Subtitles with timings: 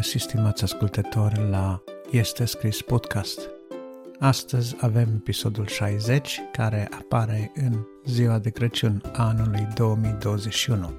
[0.00, 3.40] găsit, stimați ascultători, la Este Scris Podcast.
[4.18, 7.72] Astăzi avem episodul 60, care apare în
[8.04, 10.92] ziua de Crăciun anului 2021.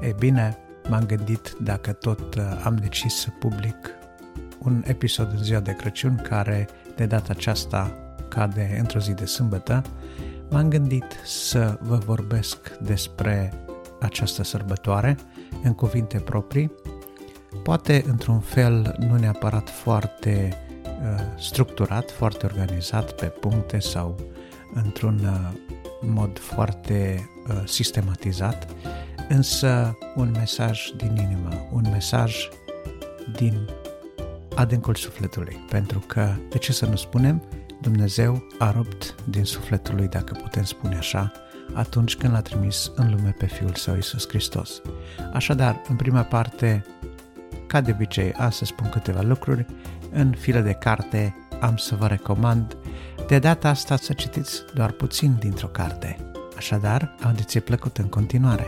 [0.00, 0.56] E bine,
[0.88, 3.76] m-am gândit dacă tot uh, am decis să public
[4.58, 7.92] un episod în ziua de Crăciun care de data aceasta
[8.28, 9.82] cade într-o zi de sâmbătă,
[10.50, 13.52] m-am gândit să vă vorbesc despre
[14.00, 15.16] această sărbătoare
[15.62, 16.72] în cuvinte proprii
[17.62, 24.16] poate într-un fel nu neapărat foarte uh, structurat, foarte organizat pe puncte sau
[24.74, 25.60] într-un uh,
[26.00, 28.66] mod foarte uh, sistematizat,
[29.28, 32.48] însă un mesaj din inimă, un mesaj
[33.36, 33.68] din
[34.54, 37.42] adâncul sufletului, pentru că, de ce să nu spunem,
[37.80, 41.32] Dumnezeu a rupt din sufletul lui, dacă putem spune așa,
[41.72, 44.82] atunci când l-a trimis în lume pe Fiul Său Iisus Hristos.
[45.32, 46.84] Așadar, în prima parte
[47.74, 49.66] ca de obicei, am să spun câteva lucruri.
[50.12, 52.76] În filă de carte am să vă recomand
[53.26, 56.16] de data asta să citiți doar puțin dintr-o carte.
[56.56, 58.66] Așadar, audiție plăcută în continuare!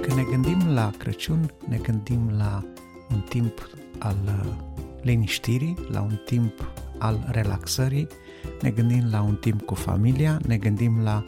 [0.00, 2.64] Când ne gândim la Crăciun, ne gândim la
[3.10, 4.52] un timp al uh,
[5.02, 8.06] liniștirii, la un timp al relaxării,
[8.62, 11.24] ne gândim la un timp cu familia, ne gândim la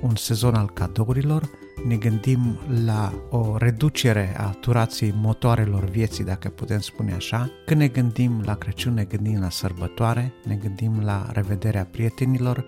[0.00, 1.50] un sezon al cadourilor,
[1.86, 7.50] ne gândim la o reducere a turației motoarelor vieții, dacă putem spune așa.
[7.66, 12.66] Când ne gândim la Crăciun, ne gândim la sărbătoare, ne gândim la revederea prietenilor,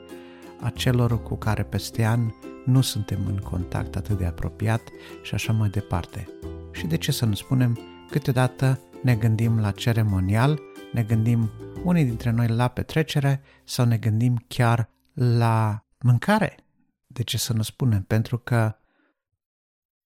[0.61, 2.21] a celor cu care peste an
[2.65, 4.81] nu suntem în contact atât de apropiat
[5.23, 6.29] și așa mai departe.
[6.73, 7.79] Și de ce să nu spunem,
[8.11, 10.61] câteodată ne gândim la ceremonial,
[10.93, 11.51] ne gândim
[11.85, 16.57] unii dintre noi la petrecere sau ne gândim chiar la mâncare.
[17.07, 18.03] De ce să nu spunem?
[18.03, 18.77] Pentru că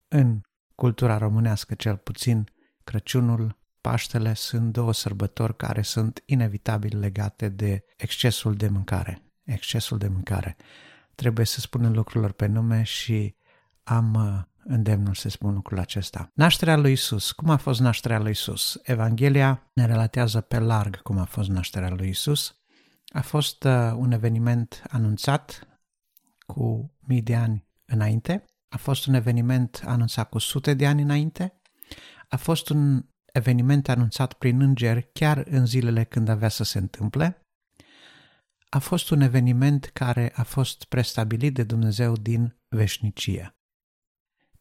[0.07, 0.41] în
[0.75, 2.49] cultura românească cel puțin
[2.83, 9.21] Crăciunul, Paștele sunt două sărbători care sunt inevitabil legate de excesul de mâncare.
[9.43, 10.55] Excesul de mâncare.
[11.15, 13.35] Trebuie să spunem lucrurilor pe nume și
[13.83, 16.31] am uh, îndemnul să spun lucrul acesta.
[16.33, 17.31] Nașterea lui Isus.
[17.31, 18.79] Cum a fost nașterea lui Isus?
[18.83, 22.57] Evanghelia ne relatează pe larg cum a fost nașterea lui Isus.
[23.07, 25.67] A fost uh, un eveniment anunțat
[26.45, 28.45] cu mii de ani înainte.
[28.69, 31.61] A fost un eveniment anunțat cu sute de ani înainte.
[32.27, 37.47] A fost un eveniment anunțat prin îngeri chiar în zilele când avea să se întâmple.
[38.69, 43.58] A fost un eveniment care a fost prestabilit de Dumnezeu din veșnicie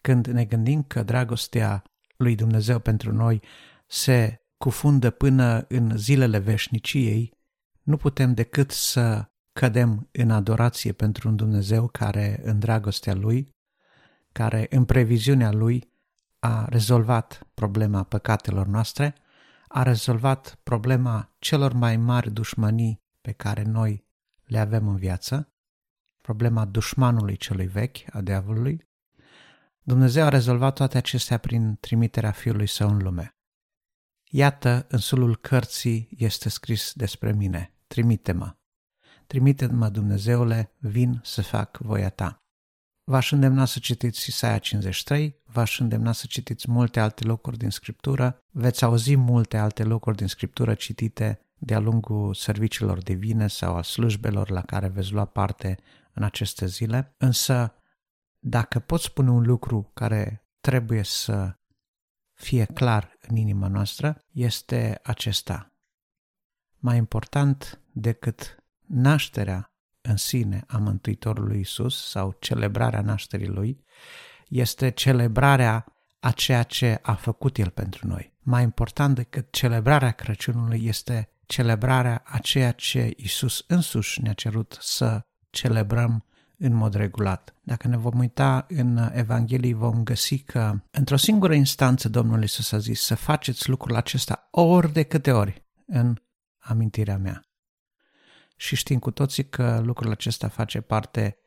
[0.08, 1.82] când ne gândim că dragostea
[2.16, 3.42] lui Dumnezeu pentru noi
[3.86, 7.32] se cufundă până în zilele veșniciei,
[7.82, 13.54] nu putem decât să cădem în adorație pentru un Dumnezeu care, în dragostea Lui,
[14.32, 15.92] care, în previziunea Lui,
[16.38, 19.14] a rezolvat problema păcatelor noastre,
[19.66, 24.06] a rezolvat problema celor mai mari dușmănii pe care noi
[24.44, 25.52] le avem în viață,
[26.22, 28.87] problema dușmanului celui vechi, a diavolului,
[29.88, 33.36] Dumnezeu a rezolvat toate acestea prin trimiterea Fiului Său în lume.
[34.30, 38.56] Iată, în sulul cărții este scris despre mine, trimite-mă.
[39.26, 42.42] Trimite-mă, Dumnezeule, vin să fac voia ta.
[43.04, 48.44] V-aș îndemna să citiți Isaia 53, v-aș îndemna să citiți multe alte locuri din Scriptură,
[48.50, 54.50] veți auzi multe alte locuri din Scriptură citite de-a lungul serviciilor divine sau a slujbelor
[54.50, 55.78] la care veți lua parte
[56.12, 57.72] în aceste zile, însă
[58.38, 61.58] dacă pot spune un lucru care trebuie să
[62.32, 65.72] fie clar în inima noastră, este acesta.
[66.78, 73.84] Mai important decât nașterea în sine a Mântuitorului Isus sau celebrarea nașterii Lui,
[74.48, 75.84] este celebrarea
[76.20, 78.36] a ceea ce a făcut El pentru noi.
[78.40, 85.26] Mai important decât celebrarea Crăciunului este celebrarea a ceea ce Isus însuși ne-a cerut să
[85.50, 86.27] celebrăm
[86.58, 87.54] în mod regulat.
[87.62, 92.78] Dacă ne vom uita în Evanghelii, vom găsi că într-o singură instanță Domnul Iisus a
[92.78, 96.16] zis să faceți lucrul acesta ori de câte ori în
[96.58, 97.42] amintirea mea.
[98.56, 101.38] Și știm cu toții că lucrul acesta face parte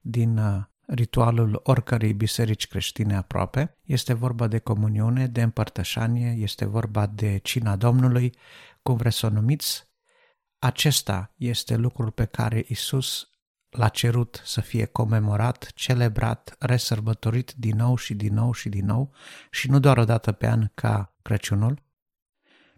[0.00, 3.78] din uh, ritualul oricărei biserici creștine aproape.
[3.84, 8.34] Este vorba de comuniune, de împărtășanie, este vorba de cina Domnului,
[8.82, 9.88] cum vreți să o numiți.
[10.58, 13.30] Acesta este lucrul pe care Isus
[13.70, 19.12] l-a cerut să fie comemorat, celebrat, resărbătorit din nou și din nou și din nou
[19.50, 21.82] și nu doar o dată pe an ca Crăciunul,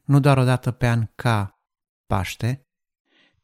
[0.05, 1.61] nu doar o dată pe an ca
[2.07, 2.67] Paște,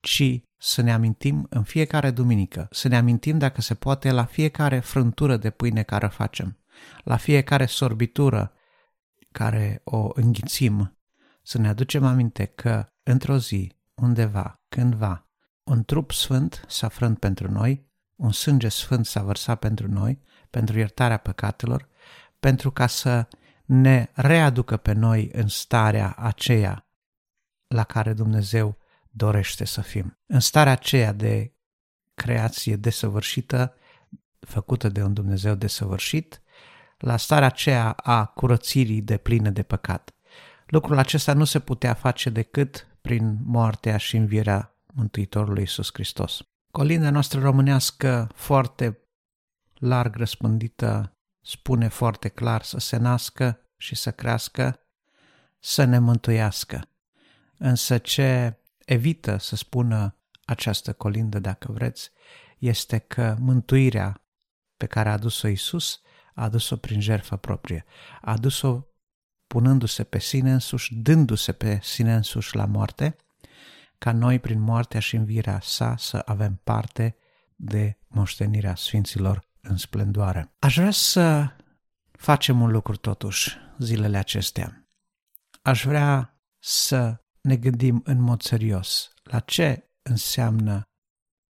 [0.01, 4.81] ci să ne amintim în fiecare duminică, să ne amintim dacă se poate la fiecare
[4.81, 6.59] frântură de pâine care o facem,
[7.05, 8.53] la fiecare sorbitură
[9.33, 10.99] care o înghițim,
[11.43, 15.28] să ne aducem aminte că într-o zi, undeva, cândva,
[15.69, 17.87] un trup sfânt s-a frânt pentru noi,
[18.17, 21.89] un sânge sfânt s-a vărsat pentru noi, pentru iertarea păcatelor,
[22.41, 23.29] pentru ca să
[23.65, 26.89] ne readucă pe noi în starea aceea
[27.67, 28.79] la care Dumnezeu
[29.11, 30.19] dorește să fim.
[30.27, 31.53] În starea aceea de
[32.15, 33.75] creație desăvârșită,
[34.41, 36.43] făcută de un Dumnezeu desăvârșit,
[36.99, 40.15] la starea aceea a curățirii de pline de păcat.
[40.67, 46.43] Lucrul acesta nu se putea face decât prin moartea și învierea Mântuitorului Iisus Hristos.
[46.71, 48.99] Colinda noastră românească foarte
[49.75, 54.81] larg răspândită spune foarte clar să se nască și să crească,
[55.59, 56.89] să ne mântuiască.
[57.59, 62.11] Însă ce evită să spună această colindă, dacă vreți,
[62.59, 64.25] este că mântuirea
[64.77, 66.01] pe care a adus-o Isus
[66.35, 67.85] a adus-o prin jertfă proprie.
[68.21, 68.87] A adus-o
[69.47, 73.17] punându-se pe sine însuși, dându-se pe sine însuși la moarte,
[73.99, 77.17] ca noi, prin moartea și învirea sa, să avem parte
[77.57, 80.55] de moștenirea Sfinților în splendoare.
[80.59, 81.51] Aș vrea să
[82.11, 84.89] facem un lucru totuși zilele acestea.
[85.63, 90.83] Aș vrea să ne gândim în mod serios la ce înseamnă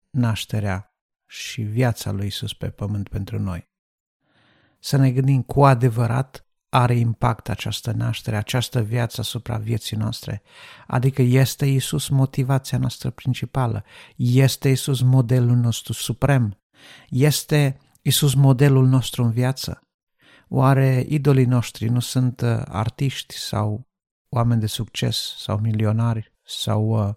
[0.09, 0.95] nașterea
[1.25, 3.69] și viața lui Isus pe pământ pentru noi.
[4.79, 10.41] Să ne gândim cu adevărat are impact această naștere, această viață asupra vieții noastre.
[10.87, 13.83] Adică este Isus motivația noastră principală,
[14.15, 16.59] este Isus modelul nostru suprem,
[17.09, 19.81] este Isus modelul nostru în viață.
[20.49, 23.87] Oare idolii noștri nu sunt uh, artiști sau
[24.29, 27.15] oameni de succes sau milionari sau uh,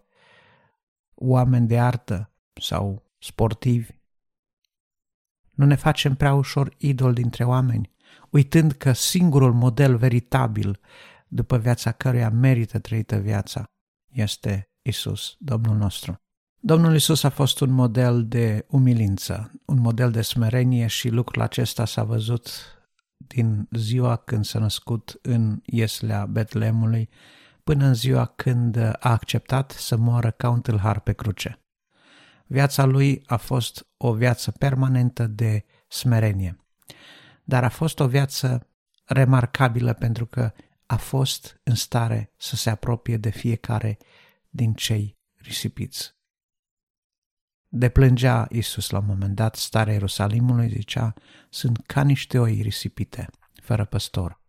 [1.14, 3.98] oameni de artă sau sportivi?
[5.50, 7.89] Nu ne facem prea ușor idol dintre oameni,
[8.30, 10.80] uitând că singurul model veritabil
[11.28, 13.64] după viața căruia merită trăită viața
[14.08, 16.20] este Isus, Domnul nostru.
[16.62, 21.84] Domnul Isus a fost un model de umilință, un model de smerenie și lucrul acesta
[21.84, 22.50] s-a văzut
[23.16, 27.08] din ziua când s-a născut în Ieslea Betlemului
[27.64, 31.64] până în ziua când a acceptat să moară ca un tâlhar pe cruce.
[32.46, 36.56] Viața lui a fost o viață permanentă de smerenie,
[37.50, 38.66] dar a fost o viață
[39.04, 40.52] remarcabilă pentru că
[40.86, 43.98] a fost în stare să se apropie de fiecare
[44.48, 46.14] din cei risipiți.
[47.68, 51.14] Deplângea Isus la un moment dat starea Ierusalimului, zicea,
[51.48, 53.30] sunt ca niște oi risipite,
[53.62, 54.40] fără păstor.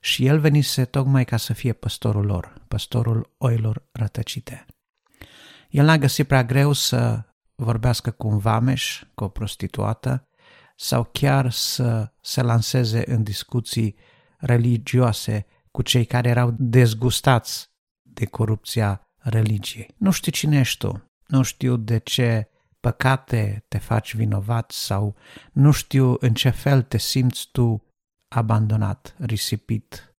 [0.00, 4.66] Și el venise tocmai ca să fie păstorul lor, păstorul oilor rătăcite.
[5.70, 10.29] El n-a găsit prea greu să vorbească cu un vameș, cu o prostituată,
[10.82, 13.96] sau chiar să se lanseze în discuții
[14.38, 17.70] religioase cu cei care erau dezgustați
[18.02, 19.94] de corupția religiei.
[19.96, 22.48] Nu știu cine ești tu, nu știu de ce
[22.80, 25.16] păcate te faci vinovat sau
[25.52, 27.84] nu știu în ce fel te simți tu
[28.28, 30.14] abandonat, risipit,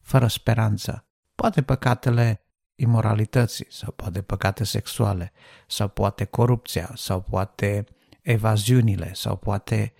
[0.00, 1.06] fără speranță.
[1.34, 2.44] Poate păcatele
[2.74, 5.32] imoralității sau poate păcate sexuale
[5.66, 7.86] sau poate corupția sau poate
[8.22, 9.92] evaziunile sau poate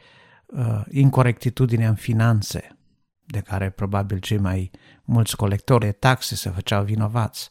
[0.46, 2.76] uh, incorectitudinea în finanțe,
[3.24, 4.70] de care probabil cei mai
[5.04, 7.50] mulți colectori de taxe se făceau vinovați.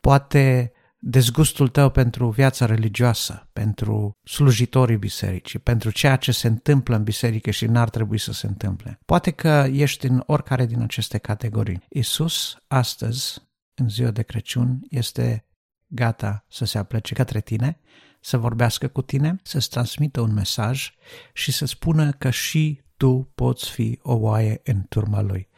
[0.00, 7.02] Poate dezgustul tău pentru viața religioasă, pentru slujitorii bisericii, pentru ceea ce se întâmplă în
[7.02, 8.98] biserică și n-ar trebui să se întâmple.
[9.04, 11.82] Poate că ești în oricare din aceste categorii.
[11.88, 13.42] Isus, astăzi,
[13.74, 15.46] în ziua de Crăciun, este
[15.86, 17.80] gata să se aplece către tine,
[18.24, 20.94] să vorbească cu tine, să-ți transmită un mesaj
[21.32, 25.48] și să spună că și tu poți fi o oaie în turma lui,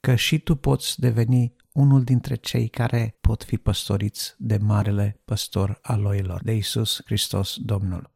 [0.00, 5.78] că și tu poți deveni unul dintre cei care pot fi păstoriți de marele păstor
[5.82, 8.12] al oilor, de Isus Hristos Domnul.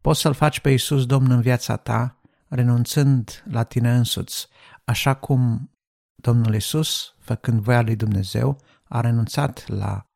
[0.00, 4.48] Poți să-L faci pe Isus Domn în viața ta, renunțând la tine însuți,
[4.84, 5.70] așa cum
[6.14, 10.10] Domnul Isus, făcând voia lui Dumnezeu, a renunțat la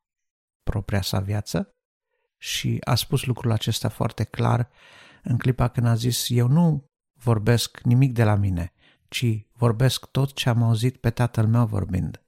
[0.63, 1.74] propria sa viață
[2.45, 4.71] și a spus lucrul acesta foarte clar
[5.23, 8.73] în clipa când a zis, eu nu vorbesc nimic de la mine,
[9.09, 12.23] ci vorbesc tot ce am auzit pe tatăl meu vorbind.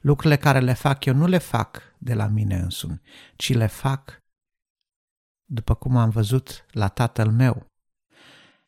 [0.00, 3.00] Lucrurile care le fac eu nu le fac de la mine însumi,
[3.36, 4.22] ci le fac
[5.44, 7.66] după cum am văzut la tatăl meu.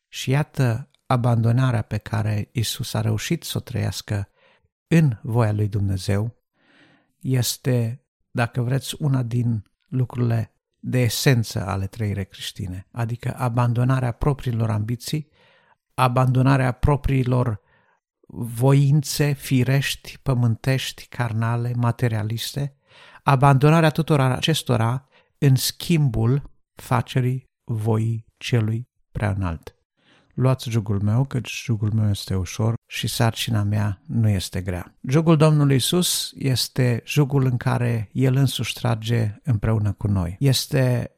[0.07, 4.29] Și iată abandonarea pe care Isus a reușit să o trăiască
[4.87, 6.35] în voia lui Dumnezeu
[7.19, 10.52] este, dacă vreți, una din lucrurile
[10.85, 15.29] de esență ale trăirii creștine, adică abandonarea propriilor ambiții,
[15.93, 17.61] abandonarea propriilor
[18.35, 22.75] voințe firești, pământești, carnale, materialiste,
[23.23, 29.75] abandonarea tuturor acestora în schimbul facerii voii celui prea înalt.
[30.33, 34.95] Luați jugul meu, căci jugul meu este ușor și sarcina mea nu este grea.
[35.07, 40.35] Jugul Domnului Isus este jugul în care El însuși trage împreună cu noi.
[40.39, 41.11] Este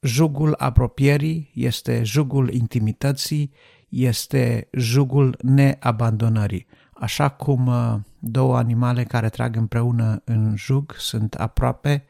[0.00, 3.52] jugul apropierii, este jugul intimității,
[3.88, 6.66] este jugul neabandonării.
[6.92, 12.04] Așa cum uh, două animale care trag împreună în jug sunt aproape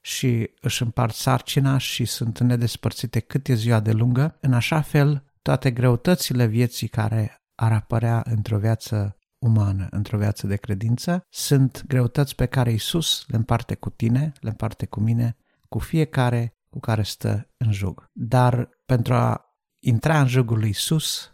[0.00, 5.24] și își împart sarcina și sunt nedespărțite cât e ziua de lungă, în așa fel
[5.44, 12.34] toate greutățile vieții care ar apărea într-o viață umană, într-o viață de credință, sunt greutăți
[12.34, 15.36] pe care Isus le împarte cu tine, le împarte cu mine,
[15.68, 18.10] cu fiecare cu care stă în jug.
[18.12, 21.32] Dar pentru a intra în jugul lui Isus,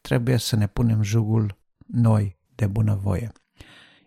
[0.00, 3.32] trebuie să ne punem jugul noi de bunăvoie.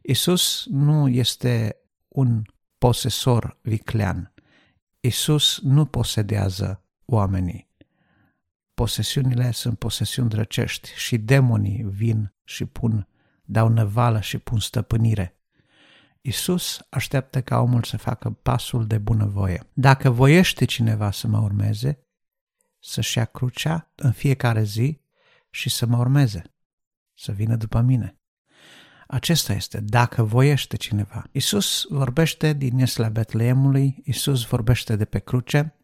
[0.01, 1.75] Isus nu este
[2.07, 2.41] un
[2.77, 4.33] posesor viclean.
[4.99, 7.68] Isus nu posedează oamenii.
[8.79, 13.07] Posesiunile sunt posesiuni drăcești și demonii vin și pun,
[13.43, 15.39] dau năvală și pun stăpânire.
[16.21, 19.63] Isus așteaptă ca omul să facă pasul de bunăvoie.
[19.73, 22.07] Dacă voiește cineva să mă urmeze,
[22.79, 25.01] să-și ia crucea în fiecare zi
[25.49, 26.43] și să mă urmeze,
[27.13, 28.19] să vină după mine.
[29.07, 31.23] Acesta este, dacă voiește cineva.
[31.31, 35.75] Isus vorbește din Iesla Betleemului, Isus vorbește de pe cruce,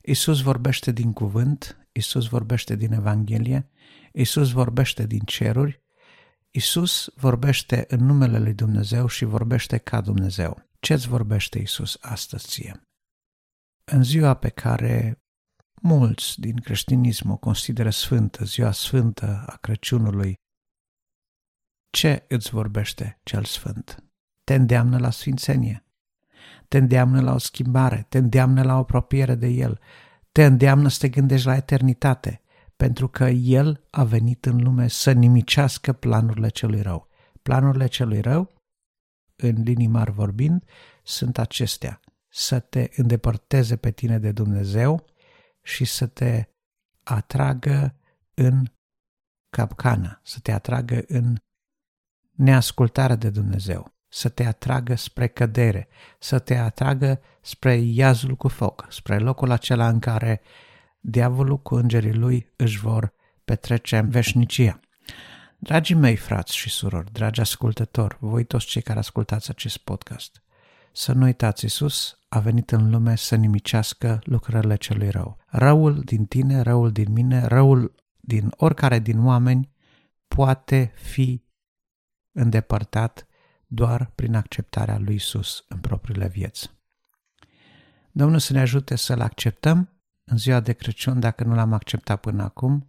[0.00, 3.70] Isus vorbește din cuvânt, Isus vorbește din Evanghelie,
[4.12, 5.82] Isus vorbește din ceruri,
[6.50, 10.68] Isus vorbește în numele lui Dumnezeu și vorbește ca Dumnezeu.
[10.80, 12.80] Ce-ți vorbește Isus astăzi ție?
[13.84, 15.22] În ziua pe care
[15.82, 20.34] mulți din creștinism o consideră sfântă, ziua sfântă a Crăciunului,
[21.90, 24.04] ce îți vorbește cel sfânt?
[24.44, 25.86] Te îndeamnă la sfințenie,
[26.68, 29.80] te îndeamnă la o schimbare, te îndeamnă la o apropiere de El,
[30.34, 32.42] te îndeamnă să te gândești la eternitate,
[32.76, 37.08] pentru că El a venit în lume să nimicească planurile celui rău.
[37.42, 38.62] Planurile celui rău,
[39.36, 40.64] în linii mari vorbind,
[41.02, 42.00] sunt acestea.
[42.28, 45.04] Să te îndepărteze pe tine de Dumnezeu
[45.62, 46.44] și să te
[47.02, 47.96] atragă
[48.34, 48.64] în
[49.50, 51.36] capcană, să te atragă în
[52.30, 58.86] neascultarea de Dumnezeu să te atragă spre cădere, să te atragă spre iazul cu foc,
[58.90, 60.40] spre locul acela în care
[61.00, 63.12] diavolul cu îngerii lui își vor
[63.44, 64.80] petrece veșnicia.
[65.58, 70.42] Dragii mei frați și surori, dragi ascultători, voi toți cei care ascultați acest podcast,
[70.92, 75.38] să nu uitați, Iisus a venit în lume să nimicească lucrările celui rău.
[75.46, 79.70] Răul din tine, răul din mine, răul din oricare din oameni
[80.28, 81.44] poate fi
[82.32, 83.26] îndepărtat
[83.74, 86.70] doar prin acceptarea lui Isus în propriile vieți.
[88.12, 89.88] Domnul să ne ajute să-L acceptăm
[90.24, 92.88] în ziua de Crăciun dacă nu l-am acceptat până acum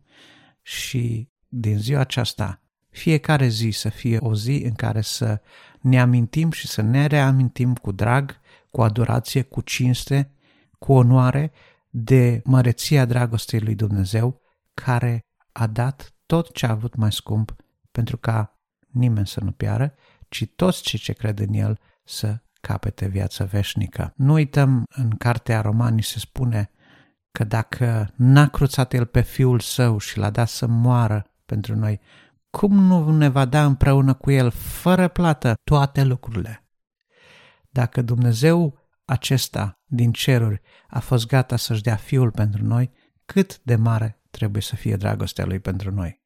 [0.62, 5.42] și din ziua aceasta fiecare zi să fie o zi în care să
[5.82, 8.40] ne amintim și să ne reamintim cu drag,
[8.70, 10.32] cu adorație, cu cinste,
[10.80, 11.52] cu onoare
[11.90, 14.42] de măreția dragostei lui Dumnezeu
[14.74, 17.56] care a dat tot ce a avut mai scump
[17.92, 19.94] pentru ca nimeni să nu piară,
[20.30, 24.14] ci toți cei ce cred în El să capete viața veșnică.
[24.16, 26.70] Nu uităm, în cartea Romanii se spune
[27.32, 32.00] că dacă n-a cruțat El pe Fiul Său și l-a dat să moară pentru noi,
[32.50, 36.66] cum nu ne va da împreună cu El, fără plată, toate lucrurile?
[37.70, 42.92] Dacă Dumnezeu acesta din ceruri a fost gata să-și dea Fiul pentru noi,
[43.26, 46.24] cât de mare trebuie să fie dragostea Lui pentru noi?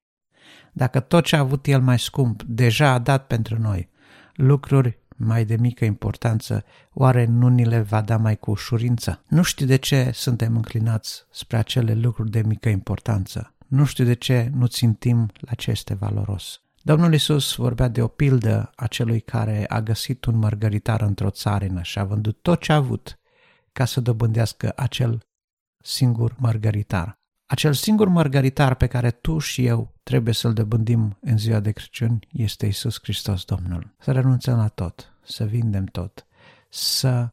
[0.72, 3.89] Dacă tot ce a avut El mai scump deja a dat pentru noi,
[4.34, 6.63] lucruri mai de mică importanță,
[6.94, 9.24] oare nu ni le va da mai cu ușurință?
[9.27, 13.53] Nu știu de ce suntem înclinați spre acele lucruri de mică importanță.
[13.68, 16.62] Nu știu de ce nu țintim la ce este valoros.
[16.82, 21.82] Domnul Isus vorbea de o pildă a celui care a găsit un mărgăritar într-o țarină
[21.82, 23.20] și a vândut tot ce a avut
[23.72, 25.20] ca să dobândească acel
[25.84, 27.20] singur mărgăritar.
[27.46, 32.20] Acel singur mărgăritar pe care tu și eu trebuie să-l dobândim în ziua de Crăciun
[32.32, 33.96] este Isus Hristos Domnul.
[34.00, 36.28] Să renunțăm la tot, să vindem tot,
[36.70, 37.30] să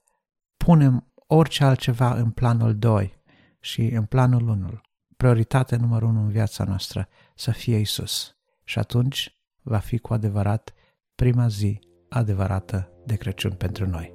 [0.56, 3.22] punem orice altceva în planul 2
[3.60, 4.80] și în planul 1.
[5.16, 8.36] Prioritatea numărul 1 în viața noastră să fie Isus.
[8.64, 10.74] Și atunci va fi cu adevărat
[11.14, 11.78] prima zi
[12.08, 14.14] adevărată de Crăciun pentru noi.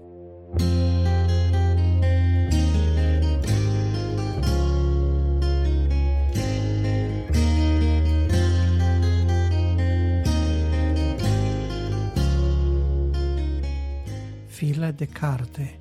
[14.91, 15.79] Foaia de carte.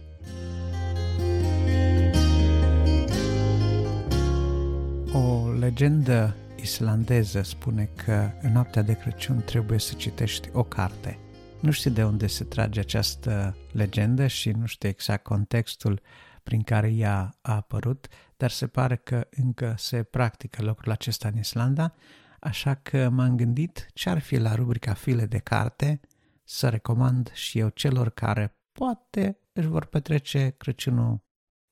[5.13, 11.19] O legendă islandeză spune că în noaptea de Crăciun trebuie să citești o carte.
[11.61, 16.01] Nu știu de unde se trage această legendă și nu știu exact contextul
[16.43, 21.39] prin care ea a apărut, dar se pare că încă se practică lucrul acesta în
[21.39, 21.95] Islanda,
[22.41, 26.01] așa că m-am gândit ce ar fi la rubrica file de carte
[26.45, 31.21] să recomand și eu celor care poate își vor petrece Crăciunul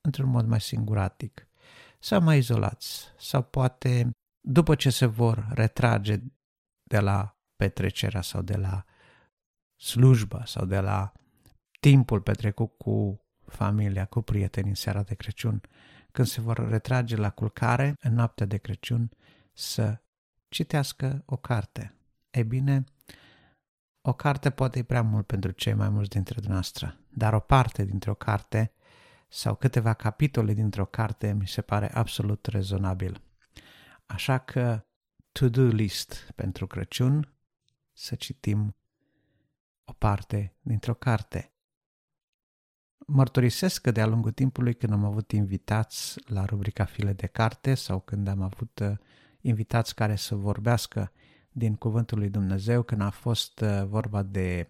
[0.00, 1.48] într-un mod mai singuratic
[1.98, 4.10] sau mai izolați sau poate
[4.40, 6.20] după ce se vor retrage
[6.82, 8.84] de la petrecerea sau de la
[9.76, 11.12] slujba sau de la
[11.80, 15.60] timpul petrecut cu familia, cu prietenii în seara de Crăciun,
[16.12, 19.10] când se vor retrage la culcare în noaptea de Crăciun,
[19.52, 20.00] să
[20.48, 21.94] citească o carte.
[22.30, 22.84] Ei bine,
[24.08, 27.84] o carte poate e prea mult pentru cei mai mulți dintre dumneavoastră, dar o parte
[27.84, 28.72] dintre o carte
[29.28, 33.22] sau câteva capitole dintr-o carte mi se pare absolut rezonabil.
[34.06, 34.86] Așa că
[35.32, 37.32] to-do list pentru Crăciun,
[37.92, 38.76] să citim
[39.84, 41.52] o parte dintr-o carte.
[43.06, 48.00] Mărturisesc că de-a lungul timpului când am avut invitați la rubrica File de Carte sau
[48.00, 48.96] când am avut uh,
[49.40, 51.12] invitați care să vorbească
[51.52, 54.68] din Cuvântul lui Dumnezeu, când a fost uh, vorba de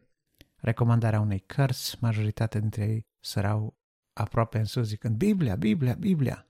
[0.57, 3.77] recomandarea unei cărți, majoritatea dintre ei sărau
[4.13, 6.47] aproape în sus zicând Biblia, Biblia, Biblia.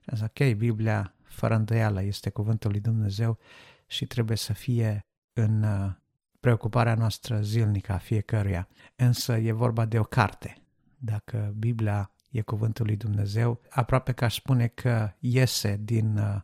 [0.00, 3.38] Și am zis, ok, Biblia fără îndoială este Cuvântul lui Dumnezeu
[3.86, 5.92] și trebuie să fie în uh,
[6.40, 8.68] preocuparea noastră zilnică a fiecăruia.
[8.96, 10.56] Însă e vorba de o carte.
[10.98, 16.40] Dacă Biblia e Cuvântul lui Dumnezeu, aproape că aș spune că iese din uh,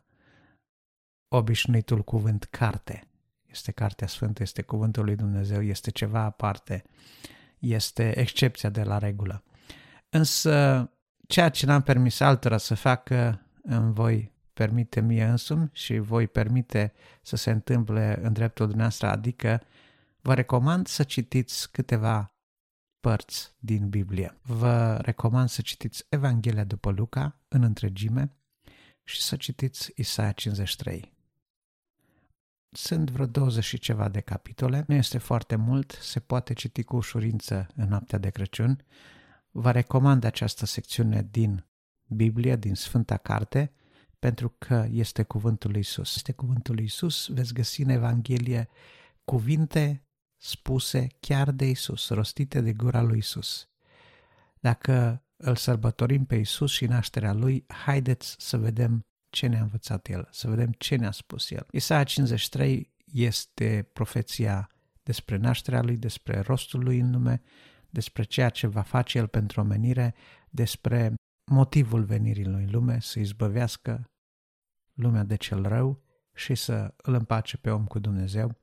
[1.27, 3.07] obișnuitul cuvânt carte.
[3.53, 6.83] Este Cartea Sfântă, este Cuvântul lui Dumnezeu, este ceva aparte,
[7.59, 9.43] este excepția de la regulă.
[10.09, 10.89] Însă,
[11.27, 16.93] ceea ce n-am permis altora să facă, îmi voi permite mie însumi și voi permite
[17.21, 19.61] să se întâmple în dreptul dumneavoastră, adică
[20.21, 22.35] vă recomand să citiți câteva
[22.99, 24.37] părți din Biblie.
[24.41, 28.35] Vă recomand să citiți Evanghelia după Luca în întregime
[29.03, 31.12] și să citiți Isaia 53.
[32.75, 36.95] Sunt vreo 20 și ceva de capitole, nu este foarte mult, se poate citi cu
[36.95, 38.85] ușurință în noaptea de Crăciun.
[39.51, 41.65] Vă recomand această secțiune din
[42.07, 43.71] Biblie, din Sfânta Carte,
[44.19, 46.15] pentru că este cuvântul lui Isus.
[46.15, 48.69] Este cuvântul lui Isus, veți găsi în Evanghelie
[49.23, 50.07] cuvinte
[50.37, 53.69] spuse chiar de Isus, rostite de gura lui Isus.
[54.59, 60.27] Dacă îl sărbătorim pe Isus și nașterea lui, haideți să vedem ce ne-a învățat el,
[60.31, 61.65] să vedem ce ne-a spus el.
[61.71, 64.69] Isaia 53 este profeția
[65.03, 67.41] despre nașterea lui, despre rostul lui în lume,
[67.89, 70.13] despre ceea ce va face el pentru omenire,
[70.49, 71.13] despre
[71.51, 74.03] motivul venirii lui în lume, să izbăvească
[74.93, 78.61] lumea de cel rău și să îl împace pe om cu Dumnezeu.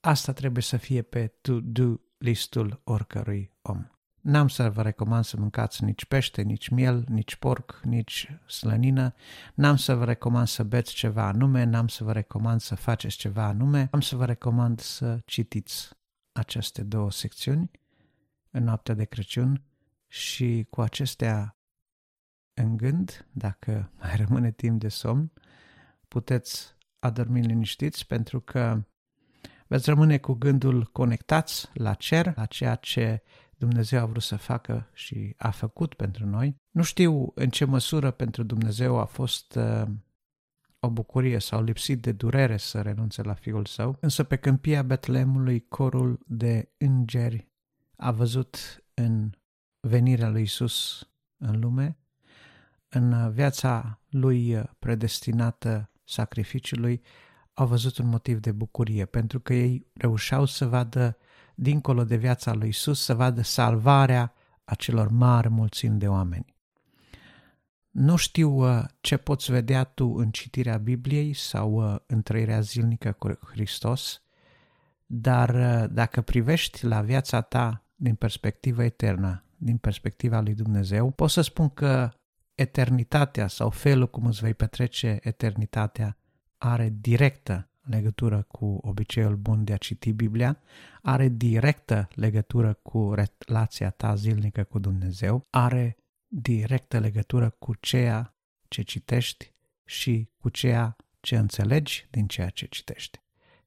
[0.00, 3.86] Asta trebuie să fie pe to-do listul oricărui om.
[4.20, 9.14] N-am să vă recomand să mâncați nici pește, nici miel, nici porc, nici slănină.
[9.54, 13.44] N-am să vă recomand să beți ceva anume, n-am să vă recomand să faceți ceva
[13.44, 13.88] anume.
[13.92, 15.90] Am să vă recomand să citiți
[16.32, 17.70] aceste două secțiuni
[18.50, 19.62] în noaptea de Crăciun
[20.06, 21.56] și cu acestea
[22.54, 25.32] în gând, dacă mai rămâne timp de somn,
[26.08, 28.84] puteți adormi liniștiți pentru că
[29.66, 33.22] veți rămâne cu gândul conectați la cer, la ceea ce
[33.60, 36.56] Dumnezeu a vrut să facă și a făcut pentru noi.
[36.70, 39.82] Nu știu în ce măsură pentru Dumnezeu a fost uh,
[40.78, 45.68] o bucurie sau lipsit de durere să renunțe la Fiul Său, însă pe câmpia Betlemului
[45.68, 47.48] corul de îngeri
[47.96, 49.30] a văzut în
[49.80, 51.98] venirea lui Isus în lume,
[52.88, 57.02] în viața lui predestinată sacrificiului,
[57.54, 61.16] au văzut un motiv de bucurie, pentru că ei reușeau să vadă
[61.60, 64.32] dincolo de viața lui Isus, să vadă salvarea
[64.64, 66.54] acelor mari mulțimi de oameni.
[67.90, 73.12] Nu știu uh, ce poți vedea tu în citirea Bibliei sau uh, în trăirea zilnică
[73.12, 74.22] cu Hristos,
[75.06, 81.30] dar uh, dacă privești la viața ta din perspectiva eternă, din perspectiva lui Dumnezeu, pot
[81.30, 82.10] să spun că
[82.54, 86.16] eternitatea sau felul cum îți vei petrece eternitatea
[86.58, 90.60] are directă legătură cu obiceiul bun de a citi Biblia,
[91.02, 98.34] are directă legătură cu relația ta zilnică cu Dumnezeu, are directă legătură cu ceea
[98.68, 99.52] ce citești
[99.84, 103.20] și cu ceea ce înțelegi din ceea ce citești.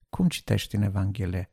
[0.10, 1.52] Cum citești în Evanghelie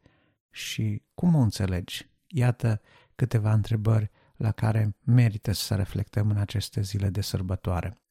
[0.50, 2.08] și cum o înțelegi?
[2.26, 2.80] Iată
[3.14, 8.02] câteva întrebări la care merită să reflectăm în aceste zile de sărbătoare.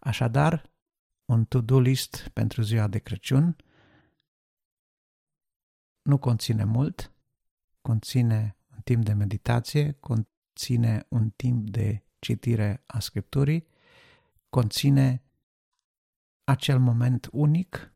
[0.00, 0.72] Așadar,
[1.24, 3.56] un to-do list pentru ziua de Crăciun
[6.04, 7.12] nu conține mult,
[7.80, 13.66] conține un timp de meditație, conține un timp de citire a Scripturii,
[14.48, 15.22] conține
[16.44, 17.92] acel moment unic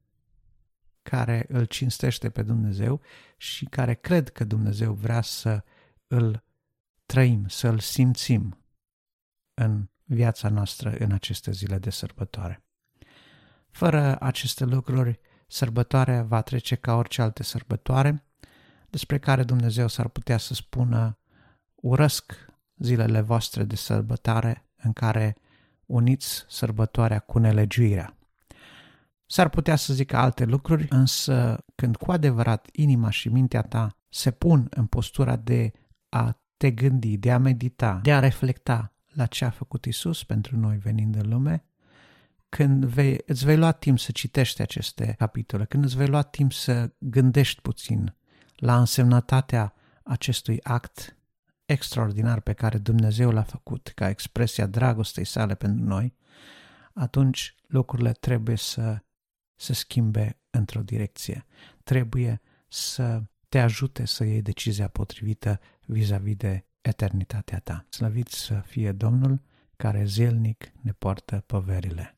[1.03, 3.01] care îl cinstește pe Dumnezeu
[3.37, 5.65] și care cred că Dumnezeu vrea să
[6.07, 6.45] îl
[7.07, 8.65] trăim, să îl simțim
[9.55, 12.63] în viața noastră în aceste zile de sărbătoare.
[13.71, 18.25] Fără aceste lucruri, sărbătoarea va trece ca orice alte sărbătoare,
[18.91, 21.19] despre care Dumnezeu s-ar putea să spună
[21.75, 22.33] urăsc
[22.77, 25.37] zilele voastre de sărbătoare în care
[25.87, 28.17] uniți sărbătoarea cu nelegiuirea.
[29.27, 34.31] S-ar putea să zică alte lucruri, însă când cu adevărat inima și mintea ta se
[34.31, 35.73] pun în postura de
[36.09, 40.57] a te gândi, de a medita, de a reflecta la ce a făcut Isus pentru
[40.57, 41.65] noi venind în lume,
[42.49, 46.53] când vei, îți vei lua timp să citești aceste capitole, când îți vei lua timp
[46.53, 48.15] să gândești puțin
[48.57, 51.17] la însemnătatea acestui act
[51.65, 56.15] extraordinar pe care Dumnezeu l-a făcut ca expresia dragostei sale pentru noi,
[56.93, 59.03] atunci lucrurile trebuie să
[59.57, 61.47] se schimbe într-o direcție.
[61.85, 67.87] Trebuie să te ajute să iei decizia potrivită vis-a-vis de eternitatea ta.
[67.89, 69.43] Slăvit să fie Domnul
[69.77, 72.18] care zilnic ne poartă poverile.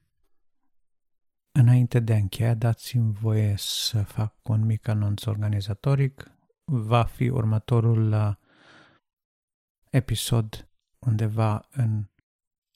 [1.53, 6.31] Înainte de a încheia, dați-mi voie să fac un mic anunț organizatoric.
[6.65, 8.35] Va fi următorul uh,
[9.91, 12.05] episod undeva în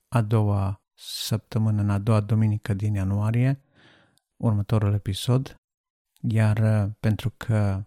[0.08, 3.60] a doua săptămână, în a doua duminică din ianuarie,
[4.37, 5.56] următorul episod,
[6.20, 7.84] iar uh, pentru că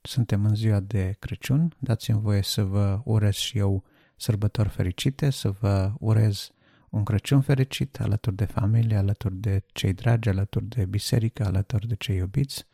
[0.00, 3.84] suntem în ziua de Crăciun, dați-mi voie să vă urez și eu
[4.16, 6.50] sărbători fericite, să vă urez
[6.92, 11.94] un Crăciun fericit alături de familie, alături de cei dragi, alături de biserică, alături de
[11.94, 12.66] cei iubiți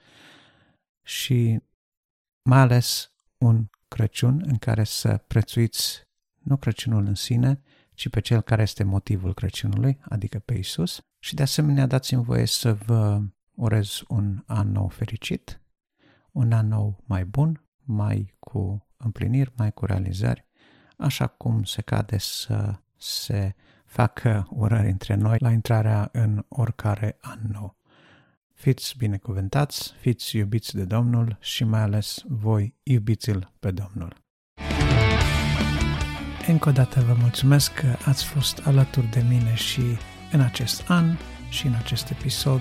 [1.03, 1.61] și
[2.43, 6.07] mai ales un Crăciun în care să prețuiți
[6.39, 7.63] nu Crăciunul în sine,
[7.95, 11.07] ci pe cel care este motivul Crăciunului, adică pe Isus.
[11.19, 13.21] Și de asemenea dați-mi voie să vă
[13.55, 15.61] urez un an nou fericit,
[16.33, 20.47] un an nou mai bun, mai cu împliniri, mai cu realizări,
[20.97, 23.55] așa cum se cade să se
[23.89, 27.77] facă urări între noi la intrarea în oricare an nou.
[28.55, 34.17] Fiți binecuvântați, fiți iubiți de Domnul și mai ales voi iubiți-L pe Domnul.
[36.47, 39.83] Încă o dată vă mulțumesc că ați fost alături de mine și
[40.33, 41.17] în acest an
[41.49, 42.61] și în acest episod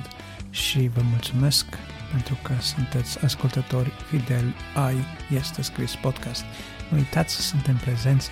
[0.49, 1.65] și vă mulțumesc
[2.11, 4.95] pentru că sunteți ascultători fideli ai
[5.29, 6.43] Este Scris Podcast.
[6.89, 8.29] Nu uitați, să suntem prezenți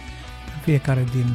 [0.56, 1.26] în fiecare din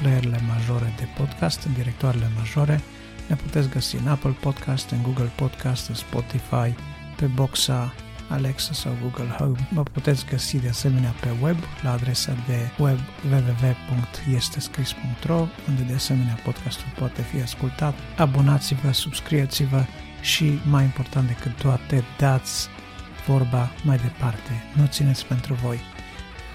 [0.00, 2.80] playerele majore de podcast, în directoarele majore.
[3.28, 6.74] Ne puteți găsi în Apple Podcast, în Google Podcast, în Spotify,
[7.16, 7.94] pe Boxa,
[8.28, 9.68] Alexa sau Google Home.
[9.70, 12.98] Mă puteți găsi de asemenea pe web la adresa de web
[13.30, 17.94] www.estescris.ro unde de asemenea podcastul poate fi ascultat.
[18.16, 19.84] Abonați-vă, subscrieți-vă
[20.20, 22.68] și mai important decât toate, dați
[23.26, 24.62] vorba mai departe.
[24.74, 25.95] Nu țineți pentru voi.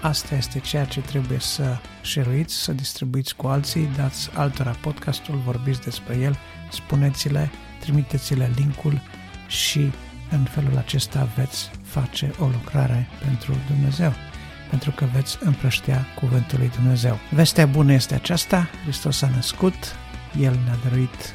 [0.02, 5.80] Asta este ceea ce trebuie să share să distribuiți cu alții, dați altora podcastul, vorbiți
[5.80, 6.38] despre el,
[6.70, 9.00] spuneți-le, trimiteți-le linkul
[9.48, 9.90] și
[10.30, 14.12] în felul acesta veți face o lucrare pentru Dumnezeu,
[14.70, 17.18] pentru că veți împrăștea cuvântul lui Dumnezeu.
[17.30, 19.74] Vestea bună este aceasta, Hristos a născut,
[20.40, 21.34] El ne-a dăruit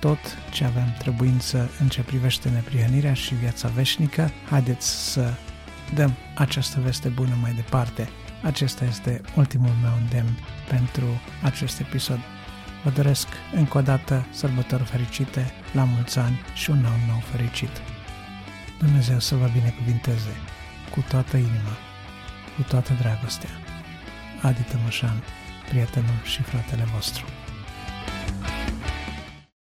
[0.00, 0.18] tot
[0.52, 4.30] ce avem trebuință în ce privește neprihănirea și viața veșnică.
[4.50, 5.32] Haideți să
[5.94, 8.08] dăm această veste bună mai departe.
[8.42, 11.06] Acesta este ultimul meu îndemn pentru
[11.42, 12.18] acest episod.
[12.84, 17.70] Vă doresc încă o dată sărbători fericite, la mulți ani și un nou nou fericit.
[18.78, 20.36] Dumnezeu să vă binecuvinteze
[20.90, 21.76] cu toată inima,
[22.56, 23.50] cu toată dragostea.
[24.42, 25.22] Adi Tămășan,
[25.68, 27.24] prietenul și fratele vostru.